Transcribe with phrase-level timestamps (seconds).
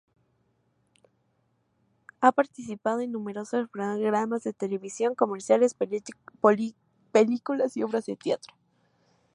[2.21, 5.75] Ha aparecido en numerosos programas de televisión, comerciales,
[7.11, 8.55] películas y obras de teatro.